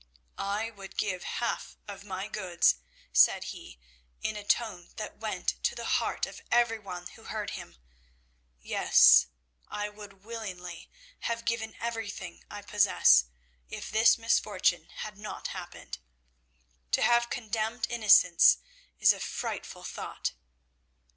[0.39, 2.77] "'I would give half of my goods,'
[3.13, 3.79] said he,
[4.23, 7.75] in a tone that went to the heart of every one who heard him
[8.59, 9.27] 'yes,
[9.67, 13.25] I would willingly have given everything I possess
[13.69, 15.99] if this misfortune had not happened.
[16.93, 18.57] To have condemned innocence
[18.99, 20.31] is a frightful thought.'